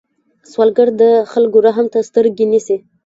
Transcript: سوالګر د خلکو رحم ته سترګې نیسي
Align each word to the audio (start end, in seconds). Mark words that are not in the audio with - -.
سوالګر 0.51 0.89
د 1.01 1.03
خلکو 1.31 1.57
رحم 1.67 1.85
ته 1.93 1.99
سترګې 2.09 2.45
نیسي 2.51 2.77